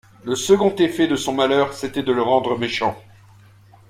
Le 0.23 0.33
second 0.35 0.75
effet 0.77 1.05
de 1.07 1.15
son 1.15 1.31
malheur, 1.33 1.73
c’était 1.73 2.01
de 2.01 2.11
le 2.11 2.23
rendre 2.23 2.57
méchant. 2.57 2.97